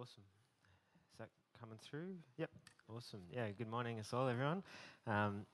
[0.00, 0.22] Awesome.
[1.12, 1.28] Is that
[1.60, 2.14] coming through?
[2.38, 2.48] Yep.
[2.88, 3.20] Awesome.
[3.30, 4.62] Yeah, good morning, us all, everyone.
[5.06, 5.44] Um,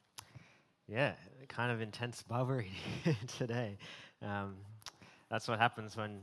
[0.87, 1.15] yeah,
[1.49, 3.77] kind of intense Bible reading today.
[4.23, 4.55] Um,
[5.29, 6.21] that's what happens when,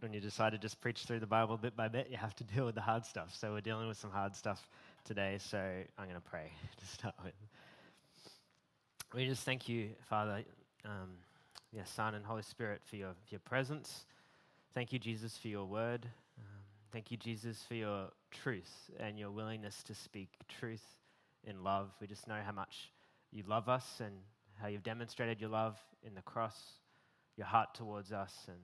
[0.00, 2.08] when you decide to just preach through the Bible bit by bit.
[2.10, 3.34] You have to deal with the hard stuff.
[3.34, 4.68] So we're dealing with some hard stuff
[5.06, 5.38] today.
[5.38, 7.32] So I'm going to pray to start with.
[9.14, 10.42] We just thank you, Father,
[10.84, 11.12] um,
[11.72, 14.04] yeah, Son, and Holy Spirit for your, for your presence.
[14.74, 16.06] Thank you, Jesus, for your word.
[16.94, 20.84] Thank you, Jesus, for your truth and your willingness to speak truth
[21.42, 21.90] in love.
[22.00, 22.92] We just know how much
[23.32, 24.14] you love us and
[24.62, 25.76] how you've demonstrated your love
[26.06, 26.56] in the cross,
[27.36, 28.32] your heart towards us.
[28.46, 28.58] And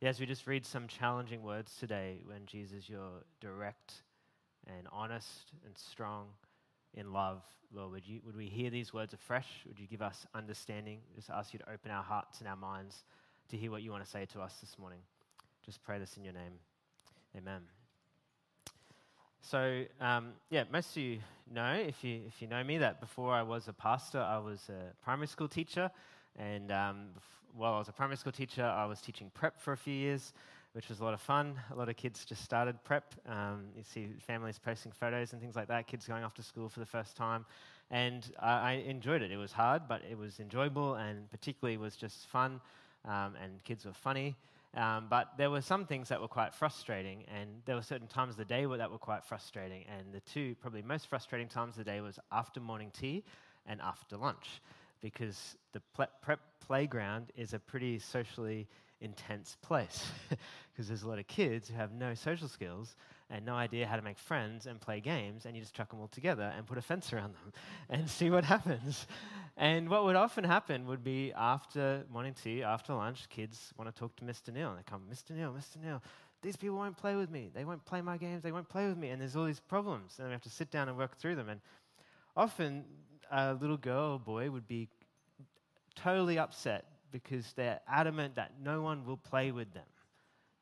[0.00, 4.04] yes, we just read some challenging words today when Jesus, you're direct
[4.68, 6.28] and honest and strong
[6.94, 7.42] in love.
[7.74, 9.48] Lord, would, you, would we hear these words afresh?
[9.66, 11.00] Would you give us understanding?
[11.16, 13.02] Just ask you to open our hearts and our minds
[13.48, 15.00] to hear what you want to say to us this morning.
[15.66, 16.52] Just pray this in your name.
[17.36, 17.60] Amen.
[19.40, 21.20] So, um, yeah, most of you
[21.52, 24.68] know, if you, if you know me, that before I was a pastor, I was
[24.68, 25.90] a primary school teacher.
[26.36, 27.08] And um,
[27.56, 30.32] while I was a primary school teacher, I was teaching prep for a few years,
[30.72, 31.54] which was a lot of fun.
[31.72, 33.14] A lot of kids just started prep.
[33.26, 36.68] Um, you see families posting photos and things like that, kids going off to school
[36.68, 37.46] for the first time.
[37.90, 39.30] And I, I enjoyed it.
[39.30, 42.60] It was hard, but it was enjoyable, and particularly was just fun,
[43.04, 44.36] um, and kids were funny.
[44.74, 48.32] Um, but there were some things that were quite frustrating, and there were certain times
[48.32, 49.84] of the day where that were quite frustrating.
[49.88, 53.24] And the two probably most frustrating times of the day was after morning tea
[53.66, 54.62] and after lunch,
[55.00, 58.68] because the prep playground is a pretty socially
[59.00, 60.06] intense place
[60.72, 62.96] because there's a lot of kids who have no social skills
[63.30, 66.00] and no idea how to make friends and play games, and you just chuck them
[66.00, 67.52] all together and put a fence around them
[67.88, 69.06] and see what happens.
[69.60, 74.00] And what would often happen would be after morning tea, after lunch, kids want to
[74.00, 74.50] talk to Mr.
[74.54, 75.36] Neil, and they come, Mr.
[75.36, 75.76] Neil, Mr.
[75.84, 76.02] Neil,
[76.40, 77.50] these people won't play with me.
[77.54, 78.42] They won't play my games.
[78.42, 79.10] They won't play with me.
[79.10, 81.50] And there's all these problems, and we have to sit down and work through them.
[81.50, 81.60] And
[82.34, 82.86] often,
[83.30, 84.88] a little girl or boy would be
[85.94, 89.84] totally upset because they're adamant that no one will play with them.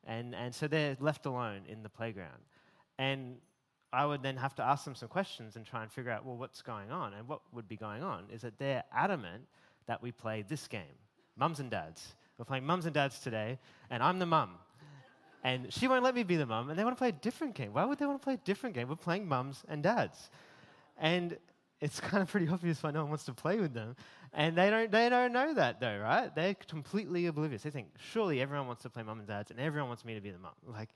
[0.09, 2.43] And, and so they're left alone in the playground.
[2.99, 3.37] And
[3.93, 6.37] I would then have to ask them some questions and try and figure out, well,
[6.37, 7.15] what's going on?
[7.15, 9.45] And what would be going on is that they're adamant
[9.87, 10.83] that we play this game
[11.37, 12.15] mums and dads.
[12.37, 13.59] We're playing mums and dads today,
[13.91, 14.51] and I'm the mum.
[15.45, 17.55] And she won't let me be the mum, and they want to play a different
[17.55, 17.73] game.
[17.73, 18.89] Why would they want to play a different game?
[18.89, 20.31] We're playing mums and dads.
[20.99, 21.39] And
[21.81, 23.97] it's kind of pretty obvious why no one wants to play with them.
[24.33, 26.35] And they don't, they don't know that, though, right?
[26.35, 27.63] They're completely oblivious.
[27.63, 30.21] They think, surely everyone wants to play mum and dads, and everyone wants me to
[30.21, 30.53] be the mum.
[30.67, 30.91] Like,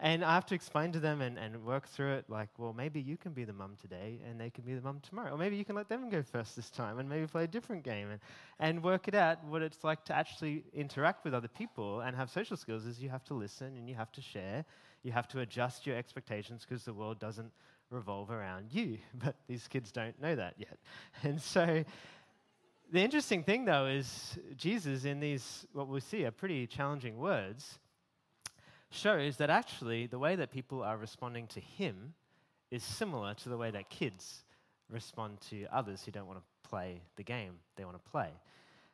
[0.00, 3.00] and I have to explain to them and, and work through it like, well, maybe
[3.00, 5.34] you can be the mum today and they can be the mum tomorrow.
[5.34, 7.82] Or maybe you can let them go first this time and maybe play a different
[7.82, 8.20] game and,
[8.60, 9.42] and work it out.
[9.44, 13.08] What it's like to actually interact with other people and have social skills is you
[13.08, 14.64] have to listen and you have to share.
[15.02, 17.50] You have to adjust your expectations because the world doesn't
[17.90, 18.98] revolve around you.
[19.14, 20.78] But these kids don't know that yet.
[21.24, 21.84] And so
[22.92, 27.80] the interesting thing, though, is Jesus, in these, what we see are pretty challenging words,
[28.90, 32.14] shows that actually the way that people are responding to him
[32.70, 34.44] is similar to the way that kids
[34.90, 38.30] respond to others who don't want to play the game they want to play.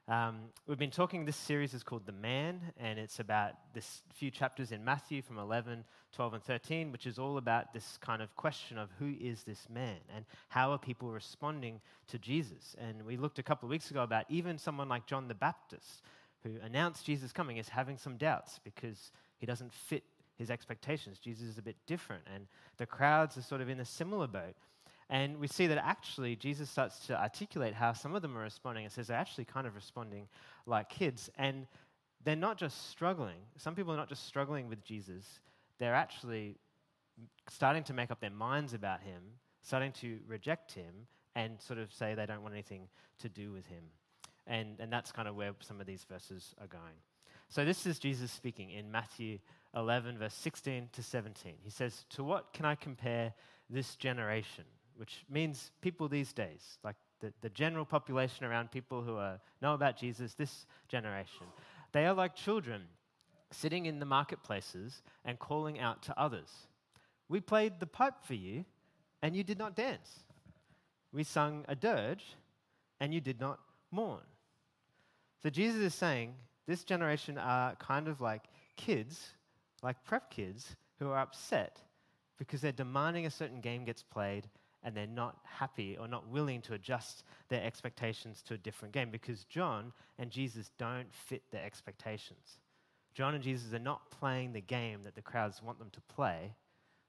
[0.06, 4.31] Um, we've been talking, this series is called The Man, and it's about this few
[4.31, 5.82] chapters in Matthew from 11,
[6.12, 9.66] 12, and 13, which is all about this kind of question of who is this
[9.71, 12.76] man and how are people responding to Jesus.
[12.78, 16.03] And we looked a couple of weeks ago about even someone like John the Baptist,
[16.43, 20.05] who announced Jesus coming, is having some doubts because he doesn't fit
[20.37, 21.19] his expectations.
[21.19, 22.47] Jesus is a bit different, and
[22.77, 24.55] the crowds are sort of in a similar boat.
[25.11, 28.84] And we see that actually Jesus starts to articulate how some of them are responding.
[28.84, 30.28] It says they're actually kind of responding
[30.67, 31.28] like kids.
[31.37, 31.67] And
[32.25, 33.37] they're not just struggling.
[33.59, 35.41] Some people are not just struggling with Jesus,
[35.78, 36.56] they're actually
[37.49, 39.23] starting to make up their minds about him,
[39.62, 41.06] starting to reject him,
[41.37, 43.84] and sort of say they don't want anything to do with him.
[44.47, 46.94] And, and that's kind of where some of these verses are going.
[47.49, 49.38] So this is Jesus speaking in Matthew
[49.77, 51.55] 11, verse 16 to 17.
[51.62, 53.32] He says, To what can I compare
[53.70, 54.64] this generation?
[54.96, 59.75] Which means people these days, like the, the general population around people who are, know
[59.75, 61.46] about Jesus, this generation.
[61.93, 62.82] They are like children
[63.50, 66.50] sitting in the marketplaces and calling out to others.
[67.29, 68.64] We played the pipe for you,
[69.23, 70.20] and you did not dance.
[71.12, 72.25] We sung a dirge,
[73.00, 73.61] and you did not
[73.91, 74.23] mourn.
[75.43, 76.35] So Jesus is saying,
[76.66, 78.44] this generation are kind of like
[78.76, 79.31] kids,
[79.82, 81.81] like prep kids, who are upset
[82.38, 84.49] because they're demanding a certain game gets played
[84.82, 89.11] and they're not happy or not willing to adjust their expectations to a different game
[89.11, 92.58] because John and Jesus don't fit their expectations.
[93.14, 96.55] John and Jesus are not playing the game that the crowds want them to play,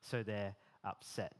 [0.01, 1.33] so they're upset.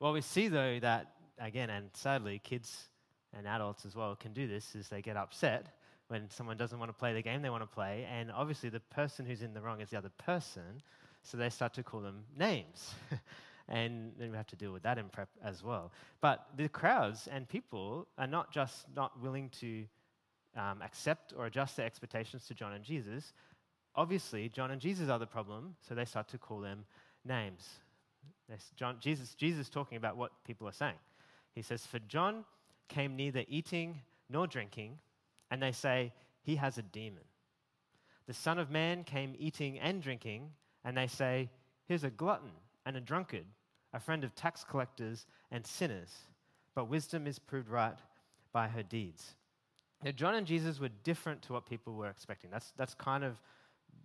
[0.00, 2.88] Well, we see though that, again, and sadly, kids
[3.36, 5.66] and adults as well can do this, is they get upset
[6.08, 8.80] when someone doesn't want to play the game they want to play, and obviously the
[8.80, 10.82] person who's in the wrong is the other person,
[11.22, 12.94] so they start to call them names.
[13.68, 15.92] and then we have to deal with that in prep as well.
[16.20, 19.84] But the crowds and people are not just not willing to
[20.56, 23.32] um, accept or adjust their expectations to John and Jesus.
[23.96, 26.84] Obviously, John and Jesus are the problem, so they start to call them
[27.24, 27.68] names.
[28.76, 30.98] John, Jesus, Jesus talking about what people are saying.
[31.54, 32.44] He says, For John
[32.88, 34.98] came neither eating nor drinking,
[35.54, 36.12] and they say,
[36.42, 37.22] He has a demon.
[38.26, 40.50] The Son of Man came eating and drinking,
[40.84, 41.48] and they say,
[41.86, 42.50] Here's a glutton
[42.84, 43.44] and a drunkard,
[43.92, 46.10] a friend of tax collectors and sinners.
[46.74, 47.96] But wisdom is proved right
[48.52, 49.36] by her deeds.
[50.02, 52.50] Now, John and Jesus were different to what people were expecting.
[52.50, 53.40] That's, that's kind of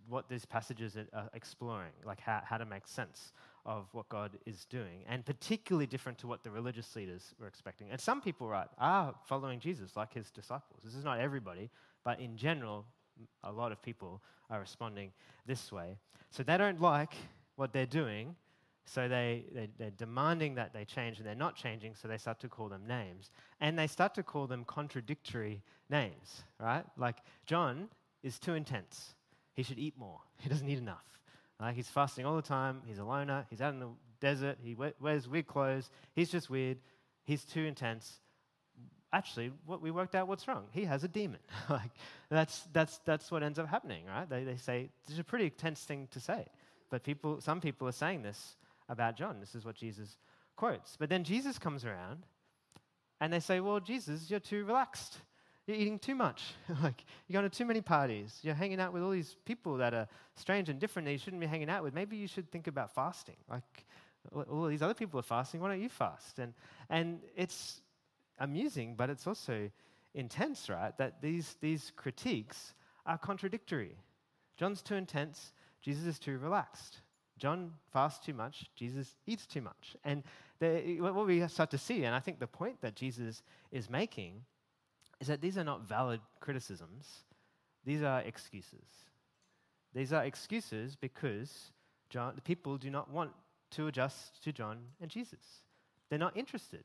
[0.08, 3.34] what these passages are exploring, like how, how to make sense
[3.70, 7.92] of what God is doing, and particularly different to what the religious leaders were expecting.
[7.92, 10.82] And some people, right, are following Jesus like his disciples.
[10.84, 11.70] This is not everybody,
[12.04, 12.84] but in general,
[13.44, 15.12] a lot of people are responding
[15.46, 16.00] this way.
[16.32, 17.14] So they don't like
[17.58, 18.36] what they're doing,
[18.86, 22.40] so they, they, they're demanding that they change, and they're not changing, so they start
[22.40, 23.30] to call them names.
[23.62, 25.62] And they start to call them contradictory
[25.92, 26.86] names, right?
[26.98, 27.90] Like, John
[28.24, 29.14] is too intense.
[29.54, 30.22] He should eat more.
[30.40, 31.19] He doesn't eat enough.
[31.60, 32.82] Like, he's fasting all the time.
[32.86, 33.46] He's a loner.
[33.50, 33.90] He's out in the
[34.22, 34.58] desert.
[34.64, 35.90] He wears weird clothes.
[36.14, 36.78] He's just weird.
[37.26, 38.20] He's too intense.
[39.12, 40.66] Actually, what we worked out what's wrong.
[40.72, 41.40] He has a demon.
[41.70, 41.92] like,
[42.30, 44.30] that's, that's, that's what ends up happening, right?
[44.30, 46.46] They, they say, this is a pretty intense thing to say.
[46.90, 48.56] But people, some people are saying this
[48.88, 49.40] about John.
[49.40, 50.18] This is what Jesus
[50.56, 50.98] quotes.
[50.98, 52.26] But then Jesus comes around
[53.22, 55.20] and they say, Well, Jesus, you're too relaxed.
[55.70, 56.56] You're eating too much.
[56.82, 58.40] like, you're going to too many parties.
[58.42, 61.40] You're hanging out with all these people that are strange and different that you shouldn't
[61.40, 61.94] be hanging out with.
[61.94, 63.36] Maybe you should think about fasting.
[63.48, 63.86] Like,
[64.34, 65.62] all these other people are fasting.
[65.62, 66.40] Why don't you fast?
[66.40, 66.56] And,
[66.90, 67.82] and it's
[68.40, 69.70] amusing, but it's also
[70.16, 70.98] intense, right?
[70.98, 72.74] That these, these critiques
[73.06, 73.96] are contradictory.
[74.58, 77.02] John's too intense, Jesus is too relaxed.
[77.38, 79.96] John fasts too much, Jesus eats too much.
[80.04, 80.24] And
[80.58, 84.42] the, what we start to see, and I think the point that Jesus is making,
[85.20, 87.24] is that these are not valid criticisms,
[87.86, 88.86] these are excuses.
[89.94, 91.72] These are excuses because
[92.10, 93.32] John, the people do not want
[93.72, 95.40] to adjust to John and Jesus.
[96.10, 96.84] They're not interested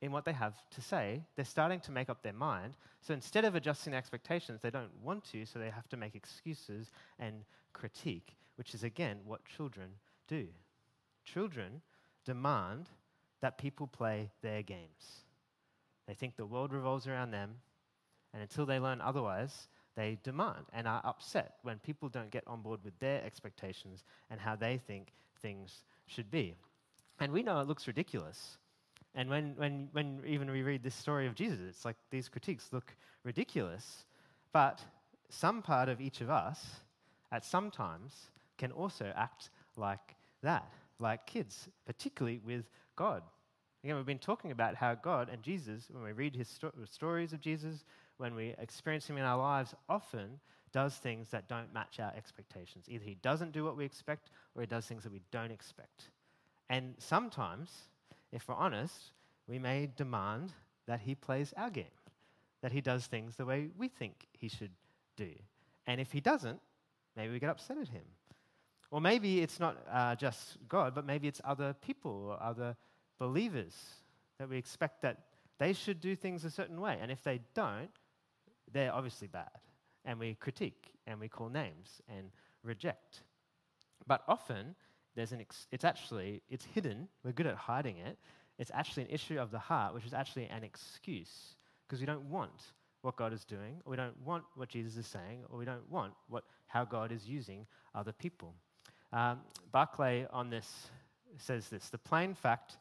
[0.00, 1.24] in what they have to say.
[1.36, 2.74] They're starting to make up their mind.
[3.02, 6.90] So instead of adjusting expectations, they don't want to, so they have to make excuses
[7.18, 7.44] and
[7.74, 9.88] critique which is again what children
[10.26, 10.48] do.
[11.24, 11.80] Children
[12.24, 12.88] demand
[13.40, 15.22] that people play their games.
[16.08, 17.54] They think the world revolves around them,
[18.38, 22.62] and until they learn otherwise, they demand and are upset when people don't get on
[22.62, 25.08] board with their expectations and how they think
[25.42, 26.54] things should be.
[27.18, 28.58] And we know it looks ridiculous.
[29.16, 32.68] And when, when, when even we read this story of Jesus, it's like these critiques
[32.70, 32.94] look
[33.24, 34.04] ridiculous.
[34.52, 34.84] But
[35.30, 36.64] some part of each of us,
[37.32, 43.24] at some times, can also act like that, like kids, particularly with God.
[43.82, 47.32] Again, we've been talking about how God and Jesus, when we read his sto- stories
[47.32, 47.84] of Jesus,
[48.18, 50.40] when we experience him in our lives, often
[50.72, 52.84] does things that don't match our expectations.
[52.88, 56.10] Either he doesn't do what we expect or he does things that we don't expect.
[56.68, 57.70] And sometimes,
[58.32, 59.12] if we're honest,
[59.46, 60.52] we may demand
[60.86, 61.84] that he plays our game,
[62.62, 64.72] that he does things the way we think he should
[65.16, 65.30] do.
[65.86, 66.60] And if he doesn't,
[67.16, 68.04] maybe we get upset at him.
[68.90, 72.76] Or maybe it's not uh, just God, but maybe it's other people or other
[73.18, 73.74] believers
[74.38, 75.24] that we expect that
[75.58, 76.98] they should do things a certain way.
[77.00, 77.90] And if they don't,
[78.72, 79.50] they're obviously bad.
[80.04, 82.30] And we critique and we call names and
[82.62, 83.22] reject.
[84.06, 84.74] But often,
[85.14, 87.08] there's an ex- it's actually, it's hidden.
[87.24, 88.18] We're good at hiding it.
[88.58, 91.56] It's actually an issue of the heart, which is actually an excuse
[91.86, 92.72] because we don't want
[93.02, 95.88] what God is doing, or we don't want what Jesus is saying, or we don't
[95.88, 98.54] want what, how God is using other people.
[99.12, 99.40] Um,
[99.72, 100.88] Barclay on this
[101.36, 102.76] says this The plain fact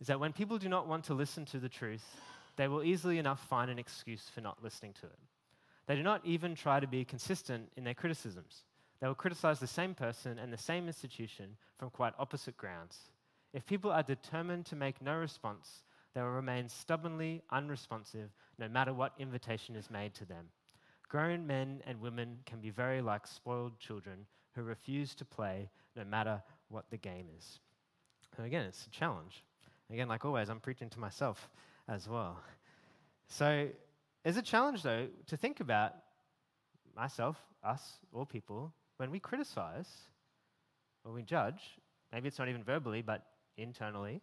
[0.00, 2.04] is that when people do not want to listen to the truth,
[2.58, 5.18] they will easily enough find an excuse for not listening to it.
[5.86, 8.64] They do not even try to be consistent in their criticisms.
[9.00, 12.98] They will criticize the same person and the same institution from quite opposite grounds.
[13.54, 15.84] If people are determined to make no response,
[16.14, 20.46] they will remain stubbornly unresponsive no matter what invitation is made to them.
[21.08, 26.04] Grown men and women can be very like spoiled children who refuse to play no
[26.04, 27.60] matter what the game is.
[28.36, 29.44] And again, it's a challenge.
[29.90, 31.48] Again, like always, I'm preaching to myself
[31.88, 32.38] as well.
[33.26, 33.68] So
[34.24, 35.94] it's a challenge, though, to think about
[36.94, 39.88] myself, us, all people, when we criticize,
[41.04, 41.60] or we judge,
[42.12, 43.24] maybe it's not even verbally, but
[43.56, 44.20] internally,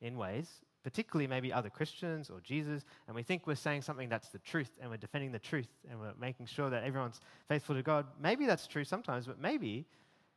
[0.00, 0.48] in ways,
[0.82, 4.70] particularly maybe other Christians or Jesus, and we think we're saying something that's the truth
[4.80, 8.06] and we're defending the truth and we're making sure that everyone's faithful to God.
[8.20, 9.86] Maybe that's true sometimes, but maybe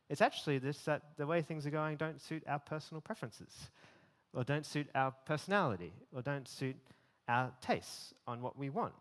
[0.08, 3.70] it's actually this that the way things are going don't suit our personal preferences
[4.34, 6.76] or don't suit our personality or don't suit
[7.28, 8.94] our tastes on what we want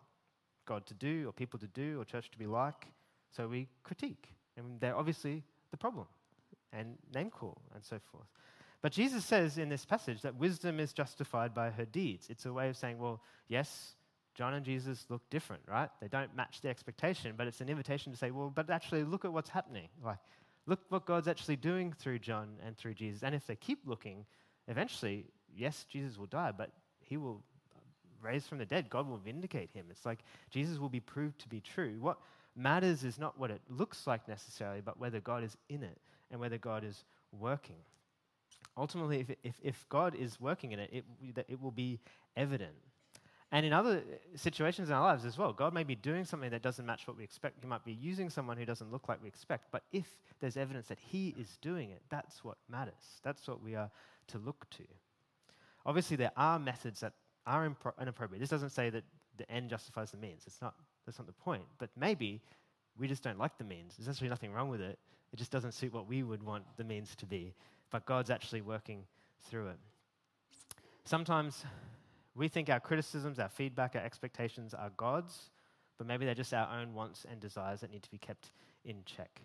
[0.66, 2.88] God to do or people to do or church to be like.
[3.36, 4.30] So we critique.
[4.58, 6.08] And they're obviously the problem
[6.74, 8.28] and name call and so forth.
[8.82, 12.28] But Jesus says in this passage that wisdom is justified by her deeds.
[12.30, 13.96] It's a way of saying, well, yes,
[14.36, 15.90] John and Jesus look different, right?
[16.00, 19.26] They don't match the expectation, but it's an invitation to say, well, but actually look
[19.26, 19.88] at what's happening.
[20.04, 20.20] Like,
[20.68, 23.24] look what God's actually doing through John and through Jesus.
[23.24, 24.26] And if they keep looking,
[24.68, 27.42] eventually, yes, Jesus will die, but he will
[28.22, 28.90] raise from the dead.
[28.90, 29.86] God will vindicate him.
[29.90, 30.20] It's like
[30.50, 31.98] Jesus will be proved to be true.
[32.00, 32.18] What
[32.56, 35.98] matters is not what it looks like necessarily, but whether God is in it
[36.32, 37.78] and whether God is working.
[38.76, 42.00] Ultimately, if, if, if God is working in it, it, it will be
[42.36, 42.76] evident.
[43.52, 44.04] And in other
[44.36, 47.18] situations in our lives as well, God may be doing something that doesn't match what
[47.18, 47.62] we expect.
[47.62, 49.72] He might be using someone who doesn't look like we expect.
[49.72, 50.06] But if
[50.42, 53.22] there's evidence that He is doing it, that's what matters.
[53.24, 53.90] That's what we are
[54.28, 54.84] to look to.
[55.86, 57.14] Obviously, there are methods that
[57.46, 57.66] are
[58.02, 58.42] inappropriate.
[58.42, 59.04] This doesn't say that
[59.38, 60.44] the end justifies the means.
[60.46, 61.64] It's not, that's not the point.
[61.78, 62.42] But maybe
[63.00, 63.96] we just don't like the means.
[63.98, 65.00] There's actually nothing wrong with it.
[65.32, 67.54] It just doesn't suit what we would want the means to be.
[67.90, 69.04] But God's actually working
[69.50, 69.78] through it.
[71.06, 71.64] Sometimes
[72.36, 75.52] we think our criticisms, our feedback, our expectations are God's,
[75.98, 78.52] but maybe they're just our own wants and desires that need to be kept
[78.84, 79.42] in check.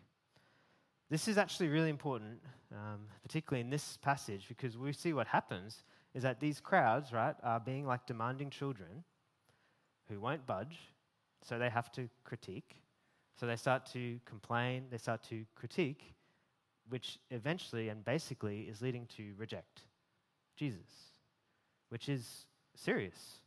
[1.13, 2.41] This is actually really important,
[2.73, 7.37] um, particularly in this passage, because we see what happens is that these crowds, right,
[7.43, 9.05] are being like demanding children
[10.09, 10.79] who won't budge,
[11.43, 12.77] so they have to critique.
[13.39, 16.15] So they start to complain, they start to critique,
[16.89, 19.83] which eventually and basically is leading to reject
[20.57, 21.19] Jesus,
[21.91, 23.43] which is serious.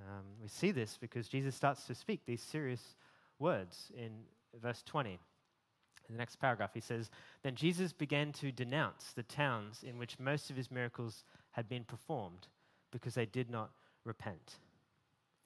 [0.00, 2.96] Um, we see this because Jesus starts to speak these serious
[3.38, 4.10] words in
[4.60, 5.20] verse 20.
[6.08, 7.10] In the next paragraph, he says,
[7.42, 11.84] Then Jesus began to denounce the towns in which most of his miracles had been
[11.84, 12.48] performed
[12.90, 13.70] because they did not
[14.04, 14.56] repent.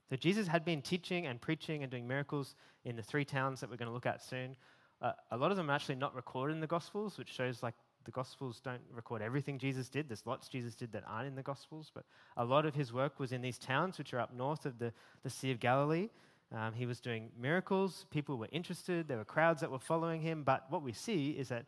[0.08, 2.54] So Jesus had been teaching and preaching and doing miracles
[2.84, 4.56] in the three towns that we're going to look at soon.
[5.00, 7.74] Uh, a lot of them are actually not recorded in the Gospels, which shows like
[8.04, 10.08] the Gospels don't record everything Jesus did.
[10.08, 12.04] There's lots Jesus did that aren't in the Gospels, but
[12.36, 14.92] a lot of his work was in these towns, which are up north of the,
[15.22, 16.08] the Sea of Galilee.
[16.54, 18.06] Um, he was doing miracles.
[18.10, 19.08] People were interested.
[19.08, 20.42] There were crowds that were following him.
[20.42, 21.64] But what we see is that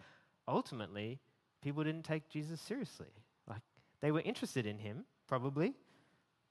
[0.46, 1.20] ultimately,
[1.62, 3.08] people didn't take Jesus seriously.
[3.48, 3.62] Like,
[4.00, 5.74] they were interested in him, probably,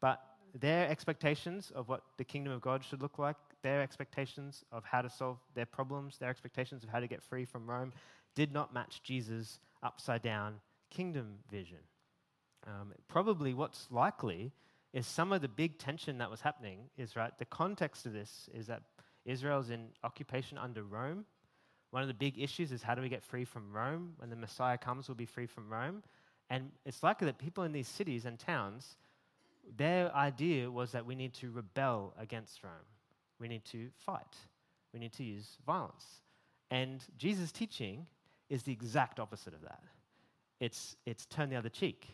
[0.01, 0.21] but
[0.59, 5.01] their expectations of what the kingdom of God should look like, their expectations of how
[5.01, 7.93] to solve their problems, their expectations of how to get free from Rome,
[8.35, 10.55] did not match Jesus' upside down
[10.89, 11.79] kingdom vision.
[12.65, 14.51] Um, probably what's likely
[14.93, 18.49] is some of the big tension that was happening is right, the context of this
[18.53, 18.83] is that
[19.25, 21.25] Israel's in occupation under Rome.
[21.91, 24.13] One of the big issues is how do we get free from Rome?
[24.17, 26.03] When the Messiah comes, we'll be free from Rome.
[26.49, 28.97] And it's likely that people in these cities and towns
[29.77, 32.73] their idea was that we need to rebel against Rome.
[33.39, 34.35] We need to fight.
[34.93, 36.05] We need to use violence.
[36.69, 38.05] And Jesus' teaching
[38.49, 39.81] is the exact opposite of that.
[40.59, 42.07] It's, it's turn the other cheek.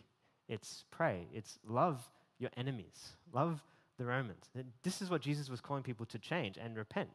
[0.48, 1.26] It's pray.
[1.32, 2.08] It's love
[2.40, 3.12] your enemies.
[3.32, 3.62] Love
[3.98, 4.50] the Romans.
[4.82, 7.10] This is what Jesus was calling people to change and repent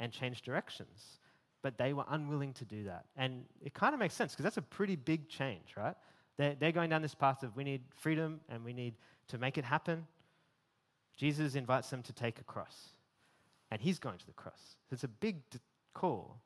[0.00, 1.18] and change directions.
[1.60, 3.06] But they were unwilling to do that.
[3.16, 5.96] And it kind of makes sense because that's a pretty big change, right?
[6.36, 8.94] They're, they're going down this path of we need freedom and we need
[9.28, 10.06] to make it happen,
[11.16, 12.90] Jesus invites them to take a cross.
[13.70, 14.76] And he's going to the cross.
[14.90, 15.42] It's a big
[15.92, 16.40] call.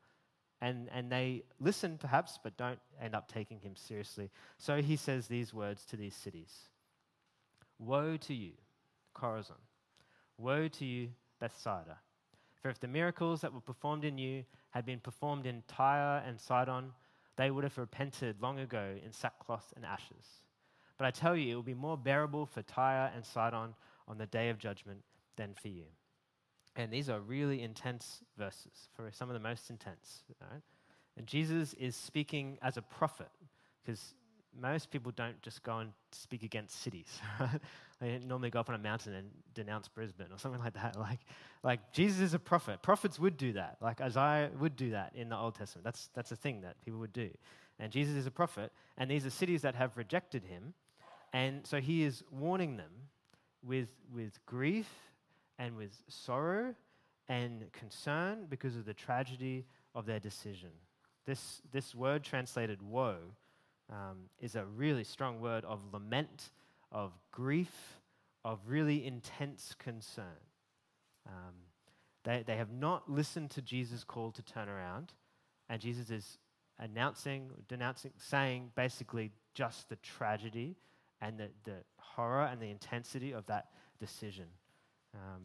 [0.61, 4.31] And, and they listen, perhaps, but don't end up taking him seriously.
[4.59, 6.71] So he says these words to these cities
[7.85, 8.53] Woe to you,
[9.17, 9.59] Chorazin!
[10.39, 11.09] Woe to you,
[11.41, 11.99] Bethsaida!
[12.61, 16.41] For if the miracles that were performed in you had been performed in Tyre and
[16.41, 16.93] Sidon,
[17.37, 20.43] they would have repented long ago in sackcloth and ashes.
[20.97, 23.75] But I tell you, it will be more bearable for Tyre and Sidon
[24.07, 25.01] on the day of judgment
[25.37, 25.87] than for you.
[26.77, 30.23] And these are really intense verses, for some of the most intense.
[30.41, 30.63] Right?
[31.17, 33.31] And Jesus is speaking as a prophet,
[33.85, 34.15] because
[34.61, 37.21] most people don't just go and speak against cities.
[38.03, 40.97] They normally go up on a mountain and denounce Brisbane or something like that.
[40.99, 41.21] Like,
[41.63, 42.83] like Jesus is a prophet.
[42.83, 43.77] Prophets would do that.
[43.81, 45.85] Like Isaiah would do that in the Old Testament.
[45.85, 47.31] That's, that's a thing that people would do.
[47.79, 50.75] And Jesus is a prophet, and these are cities that have rejected him.
[51.33, 52.91] And so he is warning them
[53.65, 54.89] with, with grief
[55.59, 56.75] and with sorrow
[57.29, 60.71] and concern because of the tragedy of their decision.
[61.25, 63.19] This, this word translated woe
[63.93, 66.51] um, is a really strong word of lament,
[66.91, 68.01] of grief,
[68.45, 70.41] of really intense concern.
[71.27, 71.55] Um,
[72.25, 75.13] they, they have not listened to Jesus' call to turn around,
[75.69, 76.39] and Jesus is
[76.79, 80.77] announcing, denouncing, saying basically just the tragedy
[81.21, 83.67] and the, the horror and the intensity of that
[84.01, 84.47] decision.
[85.15, 85.43] Um,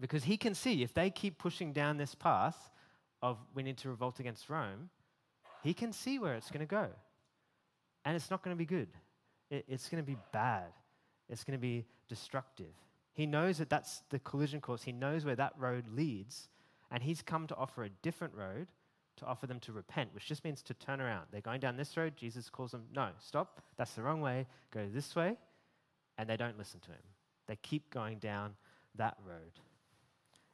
[0.00, 2.70] because he can see if they keep pushing down this path
[3.20, 4.90] of we need to revolt against Rome,
[5.62, 6.88] he can see where it's going to go.
[8.08, 8.88] And it's not going to be good.
[9.50, 10.72] It, it's going to be bad.
[11.28, 12.72] It's going to be destructive.
[13.12, 14.82] He knows that that's the collision course.
[14.82, 16.48] He knows where that road leads.
[16.90, 18.68] And he's come to offer a different road
[19.16, 21.26] to offer them to repent, which just means to turn around.
[21.30, 22.16] They're going down this road.
[22.16, 23.60] Jesus calls them, no, stop.
[23.76, 24.46] That's the wrong way.
[24.70, 25.36] Go this way.
[26.16, 27.02] And they don't listen to him.
[27.46, 28.54] They keep going down
[28.94, 29.60] that road.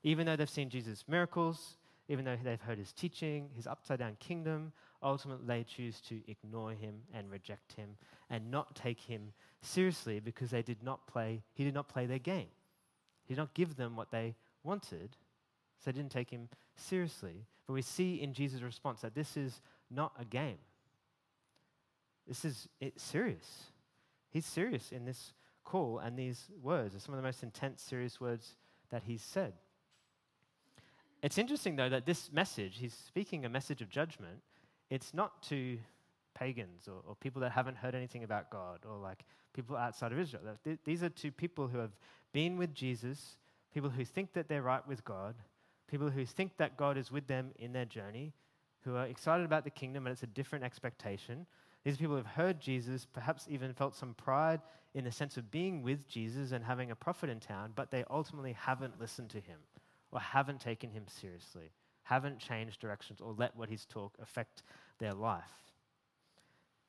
[0.03, 1.77] Even though they've seen Jesus' miracles,
[2.09, 4.73] even though they've heard his teaching, his upside down kingdom,
[5.05, 7.91] ultimately they choose to ignore him and reject him
[8.31, 12.19] and not take him seriously because they did not play, he did not play their
[12.19, 12.49] game.
[13.25, 15.17] He did not give them what they wanted,
[15.79, 17.47] so they didn't take him seriously.
[17.67, 20.59] But we see in Jesus' response that this is not a game.
[22.27, 23.65] This is it's serious.
[24.31, 25.35] He's serious in this
[25.65, 28.57] call, and these words are some of the most intense, serious words
[28.91, 29.53] that he's said.
[31.23, 34.41] It's interesting, though, that this message, he's speaking a message of judgment,
[34.91, 35.79] it's not to
[36.35, 40.19] pagans or, or people that haven't heard anything about God or like people outside of
[40.19, 40.43] Israel.
[40.85, 41.93] These are to people who have
[42.33, 43.37] been with Jesus,
[43.73, 45.35] people who think that they're right with God,
[45.89, 48.33] people who think that God is with them in their journey,
[48.85, 51.47] who are excited about the kingdom and it's a different expectation.
[51.85, 54.61] These people have heard Jesus, perhaps even felt some pride
[54.95, 58.05] in the sense of being with Jesus and having a prophet in town, but they
[58.11, 59.59] ultimately haven't listened to him
[60.13, 61.73] or haven't taken him seriously,
[62.05, 64.63] haven't changed directions or let what he's talk affect
[64.99, 65.43] their life.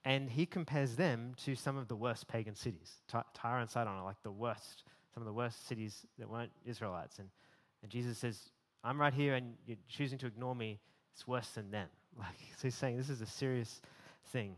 [0.04, 3.02] And he compares them to some of the worst pagan cities.
[3.08, 7.18] Tyre and Sidon are like the worst, some of the worst cities that weren't Israelites.
[7.18, 7.30] And,
[7.82, 8.52] and Jesus says,
[8.84, 10.80] I'm right here and you're choosing to ignore me.
[11.14, 11.88] It's worse than them.
[12.18, 13.82] Like, so he's saying this is a serious
[14.32, 14.56] thing.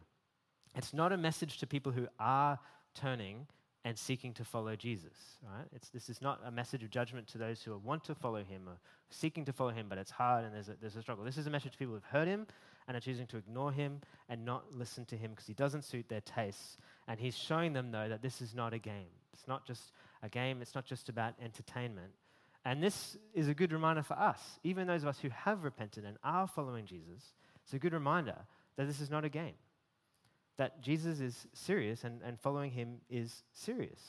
[0.75, 2.59] It's not a message to people who are
[2.93, 3.47] turning
[3.87, 5.37] and seeking to follow Jesus.
[5.41, 5.65] Right?
[5.73, 8.63] It's, this is not a message of judgment to those who want to follow him
[8.67, 8.77] or
[9.09, 11.23] seeking to follow him, but it's hard and there's a, there's a struggle.
[11.23, 12.47] This is a message to people who've heard him
[12.85, 16.09] and are choosing to ignore him and not listen to him because he doesn't suit
[16.09, 16.77] their tastes.
[17.07, 19.07] And he's showing them, though, that this is not a game.
[19.31, 22.11] It's not just a game, it's not just about entertainment.
[22.65, 26.03] And this is a good reminder for us, even those of us who have repented
[26.03, 27.31] and are following Jesus.
[27.63, 28.35] It's a good reminder
[28.75, 29.55] that this is not a game,
[30.57, 34.01] that Jesus is serious and, and following him is serious.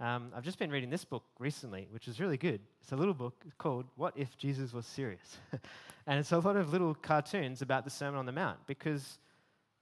[0.00, 2.60] Um, I've just been reading this book recently, which is really good.
[2.82, 5.38] It's a little book called What If Jesus Was Serious?
[6.06, 9.18] and it's a lot of little cartoons about the Sermon on the Mount because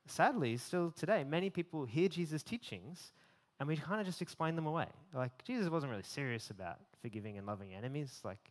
[0.07, 3.13] sadly, still today, many people hear Jesus' teachings
[3.59, 4.89] and we kind of just explain them away.
[5.15, 8.21] Like, Jesus wasn't really serious about forgiving and loving enemies.
[8.25, 8.51] Like,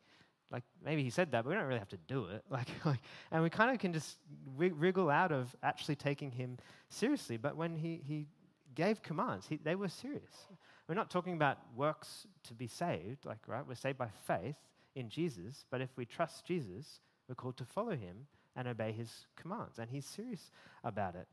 [0.52, 2.44] like maybe he said that, but we don't really have to do it.
[2.52, 3.00] Like, like
[3.32, 4.18] and we kind of can just
[4.58, 6.58] wriggle out of actually taking him
[6.90, 7.38] seriously.
[7.38, 8.28] But when he, he
[8.76, 10.48] gave commands, he, they were serious.
[10.88, 13.66] We're not talking about works to be saved, like, right?
[13.66, 14.58] We're saved by faith
[14.96, 19.28] in Jesus, but if we trust Jesus, we're called to follow him and obey his
[19.38, 19.80] commands.
[19.80, 20.52] And he's serious
[20.84, 21.28] about it.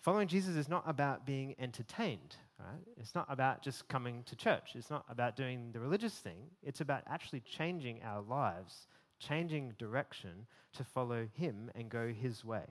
[0.00, 2.80] Following Jesus is not about being entertained, right?
[2.96, 4.70] It's not about just coming to church.
[4.74, 6.38] It's not about doing the religious thing.
[6.62, 8.88] It's about actually changing our lives,
[9.18, 12.64] changing direction to follow him and go his way.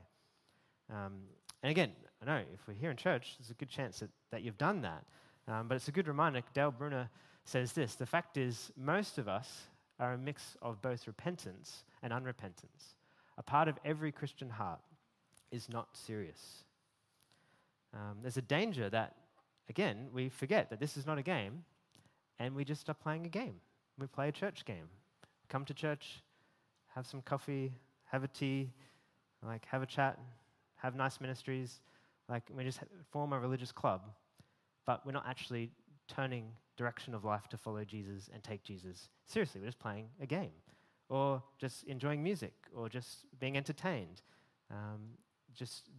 [0.89, 1.24] Um,
[1.63, 4.41] and again, I know if we're here in church, there's a good chance that, that
[4.41, 5.04] you've done that.
[5.48, 6.41] Um, but it's a good reminder.
[6.54, 7.10] Dale Bruner
[7.43, 9.62] says this The fact is, most of us
[10.00, 12.93] are a mix of both repentance and unrepentance.
[13.38, 14.80] A part of every Christian heart
[15.52, 16.63] is not serious.
[17.93, 19.15] Um, there's a danger that,
[19.69, 21.63] again, we forget that this is not a game
[22.39, 23.56] and we just start playing a game.
[23.97, 24.89] We play a church game.
[25.49, 26.23] Come to church,
[26.95, 27.73] have some coffee,
[28.06, 28.71] have a tea,
[29.45, 30.19] like have a chat,
[30.75, 31.82] have nice ministries.
[32.28, 32.80] Like we just
[33.12, 34.01] form a religious club
[34.86, 35.71] but we're not actually
[36.08, 39.62] turning direction of life to follow Jesus and take Jesus seriously.
[39.62, 40.51] We're just playing a game
[41.10, 44.21] or just enjoying music or just being entertained,
[44.71, 45.01] um,
[45.54, 45.89] just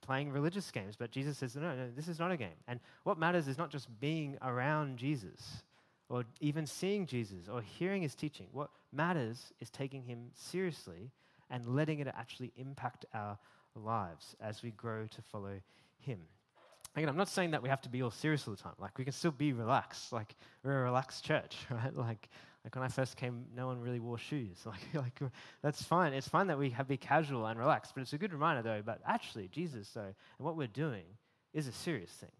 [0.00, 0.96] playing religious games.
[0.96, 2.56] But Jesus says, no, no, this is not a game.
[2.66, 5.62] And what matters is not just being around Jesus
[6.08, 8.46] or even seeing Jesus or hearing his teaching.
[8.52, 11.10] What matters is taking him seriously
[11.50, 13.38] and letting it actually impact our
[13.74, 15.60] lives as we grow to follow
[15.98, 16.20] him.
[16.96, 18.72] Again, I'm not saying that we have to be all serious all the time.
[18.78, 20.12] Like, we can still be relaxed.
[20.12, 20.34] Like,
[20.64, 21.94] we're a relaxed church, right?
[21.94, 22.28] Like,
[22.68, 24.58] Like when I first came, no one really wore shoes.
[24.66, 26.12] Like, like that's fine.
[26.12, 28.82] It's fine that we have be casual and relaxed, but it's a good reminder though.
[28.84, 30.14] But actually, Jesus though, and
[30.46, 31.04] what we're doing
[31.54, 32.30] is a serious thing.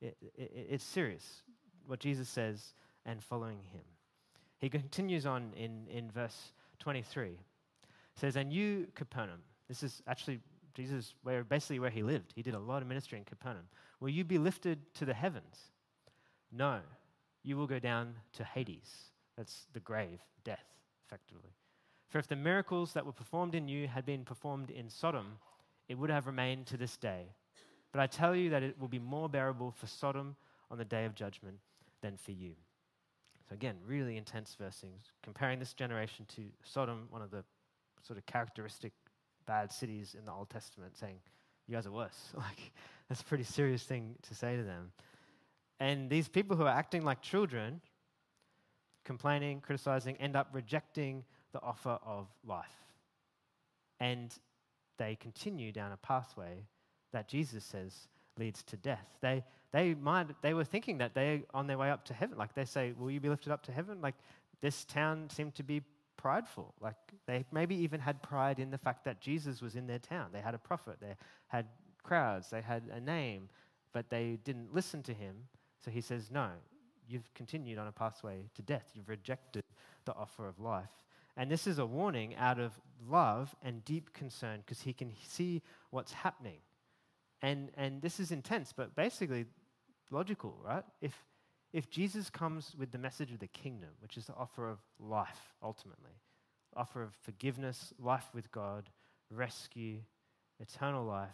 [0.00, 1.42] It, it, it's serious
[1.86, 2.72] what Jesus says
[3.04, 3.82] and following Him.
[4.58, 7.28] He continues on in in verse 23.
[7.28, 7.38] It
[8.14, 10.40] says, "And you, Capernaum." This is actually
[10.72, 12.32] Jesus, where basically where he lived.
[12.34, 13.66] He did a lot of ministry in Capernaum.
[14.00, 15.58] Will you be lifted to the heavens?
[16.50, 16.80] No,
[17.42, 19.10] you will go down to Hades.
[19.36, 20.64] That's the grave, death,
[21.06, 21.54] effectively.
[22.08, 25.38] For if the miracles that were performed in you had been performed in Sodom,
[25.88, 27.26] it would have remained to this day.
[27.92, 30.36] But I tell you that it will be more bearable for Sodom
[30.70, 31.58] on the day of judgment
[32.02, 32.52] than for you.
[33.48, 34.92] So, again, really intense versing,
[35.22, 37.44] comparing this generation to Sodom, one of the
[38.02, 38.92] sort of characteristic
[39.46, 41.16] bad cities in the Old Testament, saying,
[41.66, 42.32] You guys are worse.
[42.36, 42.72] Like,
[43.08, 44.92] that's a pretty serious thing to say to them.
[45.78, 47.80] And these people who are acting like children,
[49.04, 52.66] complaining, criticizing, end up rejecting the offer of life.
[54.00, 54.34] And
[54.98, 56.66] they continue down a pathway
[57.12, 59.06] that Jesus says leads to death.
[59.20, 62.36] They, they, might, they were thinking that they're on their way up to heaven.
[62.36, 64.00] Like they say, Will you be lifted up to heaven?
[64.00, 64.14] Like
[64.60, 65.82] this town seemed to be
[66.16, 66.74] prideful.
[66.80, 70.30] Like they maybe even had pride in the fact that Jesus was in their town.
[70.32, 71.14] They had a prophet, they
[71.48, 71.66] had
[72.02, 73.48] crowds, they had a name,
[73.92, 75.36] but they didn't listen to him.
[75.84, 76.48] So he says, No,
[77.08, 78.90] you've continued on a pathway to death.
[78.94, 79.64] You've rejected
[80.04, 80.90] the offer of life.
[81.36, 82.72] And this is a warning out of
[83.08, 86.58] love and deep concern because he can see what's happening.
[87.42, 89.46] And, and this is intense, but basically
[90.10, 90.84] logical, right?
[91.00, 91.14] If,
[91.72, 95.54] if Jesus comes with the message of the kingdom, which is the offer of life
[95.62, 96.12] ultimately,
[96.76, 98.88] offer of forgiveness, life with God,
[99.30, 99.98] rescue,
[100.60, 101.28] eternal life,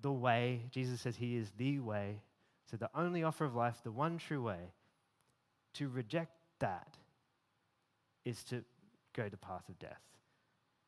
[0.00, 2.20] the way, Jesus says he is the way,
[2.70, 4.72] so the only offer of life, the one true way,
[5.74, 6.96] to reject that
[8.24, 8.64] is to
[9.14, 10.00] go the path of death.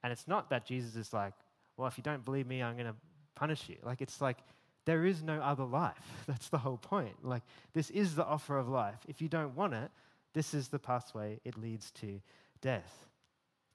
[0.03, 1.35] And it's not that Jesus is like,
[1.77, 2.95] well, if you don't believe me, I'm going to
[3.35, 3.77] punish you.
[3.83, 4.39] Like, it's like,
[4.85, 5.95] there is no other life.
[6.27, 7.25] That's the whole point.
[7.25, 7.43] Like,
[7.75, 9.01] this is the offer of life.
[9.09, 9.91] If you don't want it,
[10.33, 12.21] this is the pathway, it leads to
[12.61, 13.07] death.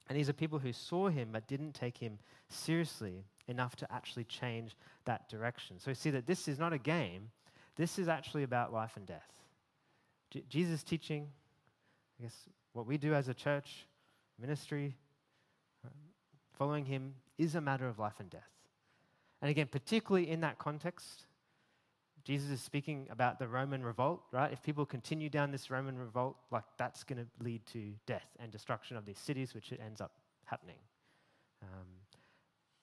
[0.08, 4.26] And these are people who saw him but didn't take him seriously enough to actually
[4.26, 5.80] change that direction.
[5.80, 7.30] So we see that this is not a game,
[7.76, 9.32] this is actually about life and death.
[10.32, 11.28] J- Jesus' teaching,
[12.20, 12.36] I guess
[12.74, 13.86] what we do as a church,
[14.40, 14.96] ministry,
[16.58, 18.50] following him, is a matter of life and death.
[19.42, 21.26] And again, particularly in that context,
[22.24, 24.52] Jesus is speaking about the Roman revolt, right?
[24.52, 28.52] If people continue down this Roman revolt, like that's going to lead to death and
[28.52, 30.12] destruction of these cities, which it ends up
[30.46, 30.78] happening.
[31.64, 31.88] Um,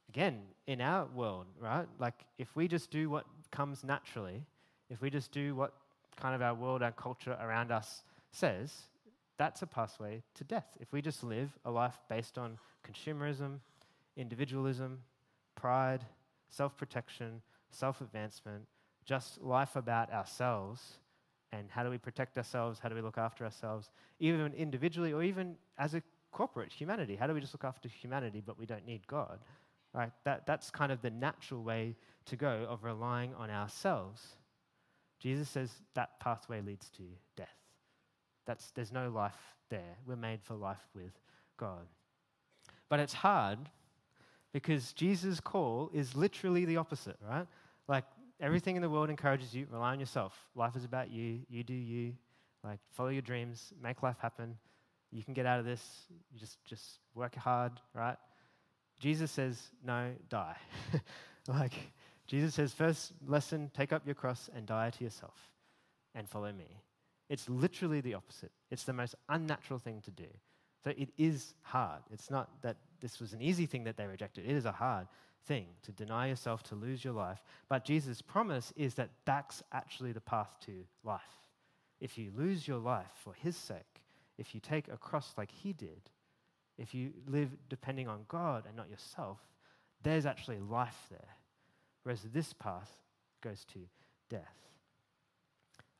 [0.09, 1.87] again, in our world, right?
[2.01, 4.44] Like if we just do what comes naturally,
[4.90, 5.74] if we just do what
[6.16, 8.72] kind of our world, our culture around us says,
[9.38, 10.66] that's a pathway to death.
[10.81, 13.59] If we just live a life based on consumerism,
[14.16, 14.98] individualism,
[15.55, 16.05] pride,
[16.51, 18.64] self protection, self advancement,
[19.05, 20.98] just life about ourselves
[21.53, 25.22] and how do we protect ourselves, how do we look after ourselves, even individually or
[25.22, 27.16] even as a corporate humanity.
[27.16, 29.38] How do we just look after humanity but we don't need God?
[29.94, 30.12] Right?
[30.24, 31.96] That, that's kind of the natural way
[32.27, 34.37] to go of relying on ourselves.
[35.18, 37.02] Jesus says that pathway leads to
[37.37, 37.48] death.
[38.46, 39.37] That's, there's no life
[39.68, 39.96] there.
[40.07, 41.12] We're made for life with
[41.59, 41.87] God.
[42.88, 43.59] But it's hard
[44.52, 47.46] because Jesus' call is literally the opposite, right?
[47.87, 48.04] Like
[48.40, 50.35] everything in the world encourages you, rely on yourself.
[50.54, 52.14] Life is about you, you do you.
[52.64, 54.57] Like follow your dreams, make life happen.
[55.11, 55.83] You can get out of this.
[56.33, 58.16] You just just work hard, right?
[58.98, 60.57] Jesus says, "No, die."
[61.48, 61.72] like
[62.28, 65.50] Jesus says, first lesson, take up your cross and die to yourself
[66.14, 66.82] and follow me.
[67.28, 68.52] It's literally the opposite.
[68.70, 70.28] It's the most unnatural thing to do.
[70.84, 72.02] So it is hard.
[72.12, 74.44] It's not that this was an easy thing that they rejected.
[74.44, 75.08] It is a hard
[75.46, 77.42] thing to deny yourself, to lose your life.
[77.68, 81.20] But Jesus' promise is that that's actually the path to life.
[82.00, 84.02] If you lose your life for his sake,
[84.36, 86.10] if you take a cross like he did,
[86.76, 89.38] if you live depending on God and not yourself,
[90.02, 91.38] there's actually life there.
[92.09, 92.90] Whereas this path
[93.42, 93.81] goes to
[94.31, 94.57] death.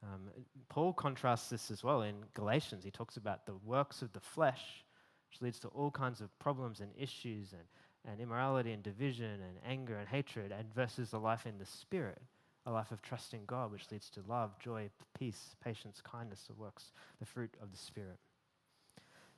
[0.03, 0.31] Um,
[0.71, 2.83] Paul contrasts this as well in Galatians.
[2.83, 4.87] He talks about the works of the flesh,
[5.29, 7.65] which leads to all kinds of problems and issues and,
[8.11, 12.23] and immorality and division and anger and hatred, and versus the life in the spirit,
[12.65, 16.93] a life of trusting God, which leads to love, joy, peace, patience, kindness, the works,
[17.19, 18.17] the fruit of the spirit.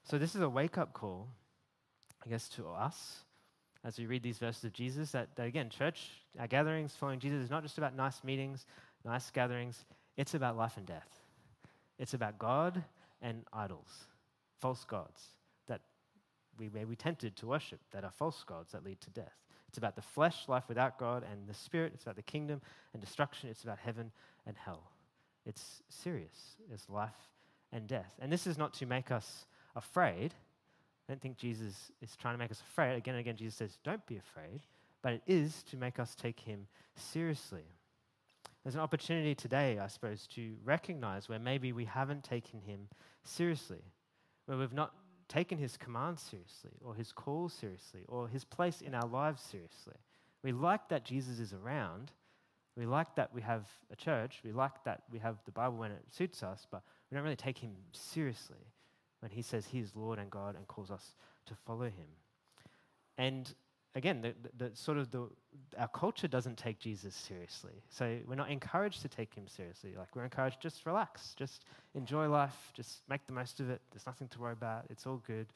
[0.05, 1.31] So this is a wake up call,
[2.25, 3.25] I guess, to us
[3.85, 7.43] as we read these verses of Jesus that, that again, church, our gatherings following Jesus
[7.45, 8.67] is not just about nice meetings,
[9.05, 9.85] nice gatherings,
[10.17, 11.09] it's about life and death.
[11.99, 12.83] It's about God
[13.23, 14.07] and idols.
[14.59, 15.23] false gods
[15.69, 15.81] that
[16.59, 19.33] we may be tempted to worship, that are false gods that lead to death.
[19.69, 21.93] It's about the flesh, life without God, and the spirit.
[21.95, 22.61] It's about the kingdom
[22.93, 23.49] and destruction.
[23.49, 24.11] It's about heaven
[24.47, 24.91] and hell.
[25.47, 26.57] It's serious.
[26.73, 27.31] It's life
[27.73, 28.13] and death.
[28.19, 30.35] And this is not to make us afraid.
[31.11, 32.95] I don't think Jesus is trying to make us afraid.
[32.95, 34.61] Again and again, Jesus says, don't be afraid.
[35.03, 37.65] But it is to make us take him seriously.
[38.63, 42.87] There's an opportunity today, I suppose, to recognize where maybe we haven't taken him
[43.25, 43.83] seriously,
[44.47, 44.93] where we've not
[45.29, 49.97] taken his commands seriously, or his call seriously, or his place in our lives seriously.
[50.45, 52.13] We like that Jesus is around.
[52.77, 54.43] We like that we have a church.
[54.45, 57.35] We like that we have the Bible when it suits us, but we don't really
[57.35, 58.65] take him seriously
[59.21, 61.15] when he says he is Lord and God and calls us
[61.47, 62.09] to follow him.
[63.19, 63.53] And
[63.95, 65.29] again, the, the, the, sort of the,
[65.79, 67.83] our culture doesn't take Jesus seriously.
[67.91, 69.95] So we're not encouraged to take him seriously.
[69.97, 73.81] Like we're encouraged just relax, just enjoy life, just make the most of it.
[73.91, 74.87] There's nothing to worry about.
[74.91, 75.49] It's all good.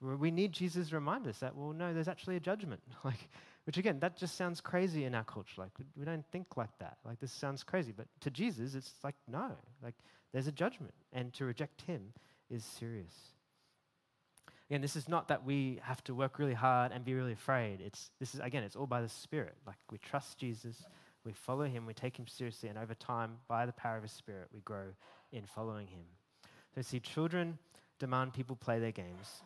[0.00, 2.80] We need Jesus to remind us that, well, no, there's actually a judgment.
[3.04, 3.28] Like,
[3.64, 5.62] which again, that just sounds crazy in our culture.
[5.62, 6.98] Like we don't think like that.
[7.04, 9.52] Like this sounds crazy, but to Jesus, it's like no.
[9.82, 9.94] Like
[10.32, 12.12] there's a judgment, and to reject him
[12.54, 13.14] is serious.
[14.70, 17.80] Again, this is not that we have to work really hard and be really afraid.
[17.80, 19.54] It's, this is, again, it's all by the Spirit.
[19.66, 20.84] Like we trust Jesus,
[21.24, 24.12] we follow him, we take him seriously, and over time, by the power of his
[24.12, 24.86] Spirit, we grow
[25.32, 26.04] in following him.
[26.74, 27.58] So, see, children
[27.98, 29.42] demand people play their games.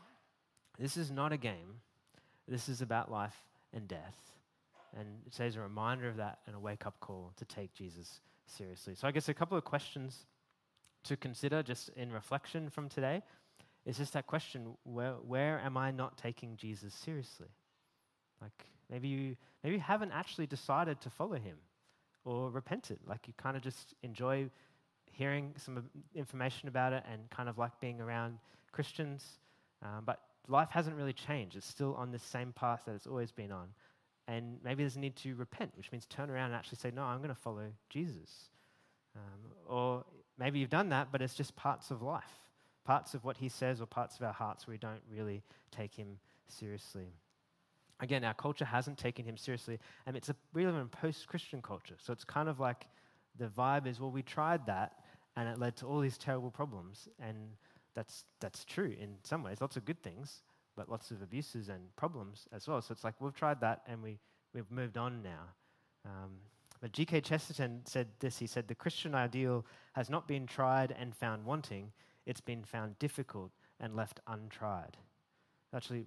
[0.79, 1.81] This is not a game,
[2.47, 3.37] this is about life
[3.73, 4.17] and death.
[4.97, 8.21] And it says a reminder of that and a wake up call to take Jesus
[8.47, 8.95] seriously.
[8.95, 10.27] So, I guess a couple of questions
[11.09, 13.23] to consider just in reflection from today
[13.89, 17.49] it's just that question where, where am I not taking Jesus seriously?
[18.43, 21.57] Like maybe you, maybe you haven't actually decided to follow him
[22.27, 22.99] or repented.
[23.07, 24.51] Like you kind of just enjoy
[25.11, 28.37] hearing some information about it and kind of like being around
[28.73, 29.25] Christians.
[29.83, 31.57] Um, but life hasn't really changed.
[31.57, 33.69] It's still on the same path that it's always been on.
[34.27, 37.05] And maybe there's a need to repent, which means turn around and actually say, No,
[37.05, 38.51] I'm going to follow Jesus.
[39.17, 40.05] Um, or
[40.39, 42.39] maybe you've done that, but it's just parts of life
[42.89, 45.95] parts of what he says or parts of our hearts where we don't really take
[45.95, 47.13] him seriously.
[48.01, 51.97] Again, our culture hasn't taken him seriously, and it's a really a post Christian culture.
[51.99, 52.87] So it's kind of like
[53.39, 54.93] the vibe is, well, we tried that,
[55.37, 57.09] and it led to all these terrible problems.
[57.21, 57.37] And
[57.95, 60.41] that's, that's true in some ways, lots of good things,
[60.75, 62.81] but lots of abuses and problems as well.
[62.81, 64.19] So it's like, we've tried that, and we,
[64.55, 65.43] we've moved on now.
[66.07, 66.37] Um,
[66.81, 67.21] but G.K.
[67.23, 71.93] Chesterton said this he said, The Christian ideal has not been tried and found wanting,
[72.27, 74.97] it's been found difficult and left untried.
[75.75, 76.07] Actually,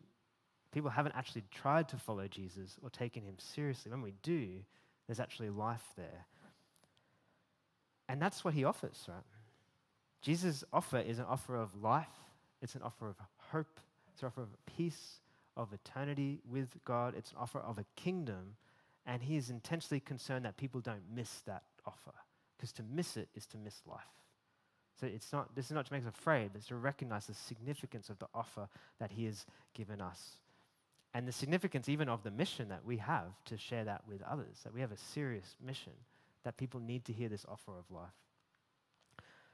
[0.71, 3.91] people haven't actually tried to follow Jesus or taken him seriously.
[3.91, 4.49] When we do,
[5.07, 6.25] there's actually life there.
[8.07, 9.23] And that's what he offers, right?
[10.21, 12.07] Jesus' offer is an offer of life,
[12.62, 13.15] it's an offer of
[13.51, 13.79] hope,
[14.12, 15.19] it's an offer of peace,
[15.57, 18.55] of eternity with God, it's an offer of a kingdom.
[19.06, 22.14] And he is intensely concerned that people don't miss that offer,
[22.56, 24.02] because to miss it is to miss life.
[25.00, 28.10] So it's not, this is not to make us afraid, it's to recognize the significance
[28.10, 28.68] of the offer
[29.00, 30.38] that He has given us.
[31.14, 34.62] And the significance even of the mission that we have to share that with others,
[34.64, 35.94] that we have a serious mission,
[36.44, 38.10] that people need to hear this offer of life.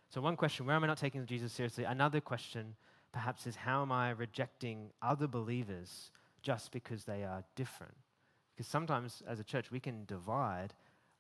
[0.10, 1.84] So, one question where am I not taking Jesus seriously?
[1.84, 2.76] Another question,
[3.12, 7.96] perhaps, is how am I rejecting other believers just because they are different?
[8.58, 10.74] Because sometimes, as a church, we can divide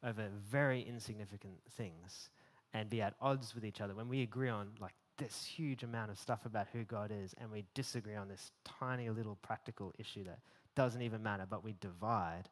[0.03, 2.31] over very insignificant things
[2.73, 6.09] and be at odds with each other, when we agree on like this huge amount
[6.09, 10.23] of stuff about who God is and we disagree on this tiny little practical issue
[10.23, 10.39] that
[10.75, 12.49] doesn't even matter, but we divide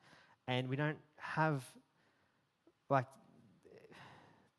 [0.48, 1.64] and we don't have
[2.90, 3.08] like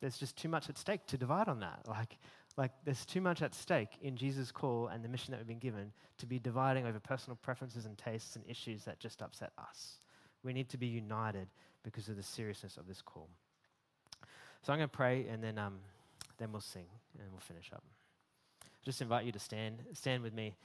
[0.01, 1.81] there's just too much at stake to divide on that.
[1.87, 2.17] Like
[2.55, 5.59] like there's too much at stake in Jesus' call and the mission that we've been
[5.59, 9.99] given to be dividing over personal preferences and tastes and issues that just upset us.
[10.47, 11.49] We need to be united
[11.83, 13.27] because of the seriousness of this call.
[14.61, 15.79] So I'm going to pray and then, um,
[16.37, 16.85] then we'll sing
[17.19, 17.83] and we'll finish up.
[18.81, 20.55] Just invite you to stand, stand with me.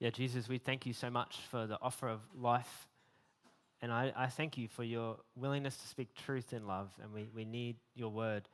[0.00, 2.88] Yeah, Jesus, we thank you so much for the offer of life.
[3.82, 6.90] And I, I thank you for your willingness to speak truth in love.
[7.02, 8.48] And we, we need your word,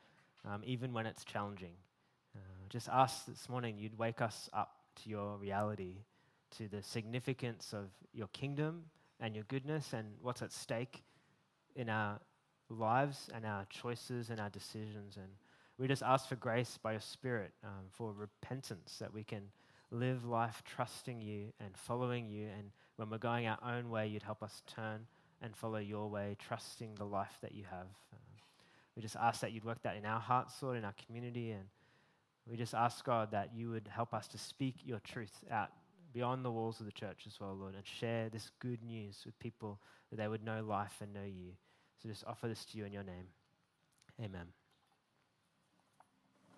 [0.45, 1.75] um, even when it's challenging
[2.69, 5.97] just ask this morning you'd wake us up to your reality,
[6.57, 8.85] to the significance of your kingdom
[9.21, 11.03] and your goodness and what's at stake
[11.75, 12.21] in our
[12.69, 15.17] lives and our choices and our decisions.
[15.17, 15.29] And
[15.79, 19.43] we just ask for grace by your Spirit um, for repentance that we can
[19.91, 22.49] live life trusting you and following you.
[22.59, 25.07] And when we're going our own way, you'd help us turn
[25.43, 27.87] and follow your way, trusting the life that you have.
[28.13, 28.17] Uh,
[28.97, 31.53] we just ask that you'd work that in our hearts, Lord, in our community.
[31.53, 31.65] And
[32.51, 35.71] we just ask, God, that you would help us to speak your truth out
[36.13, 39.39] beyond the walls of the church as well, Lord, and share this good news with
[39.39, 39.79] people
[40.11, 41.53] that they would know life and know you.
[42.03, 43.29] So just offer this to you in your name.
[44.23, 44.58] Amen.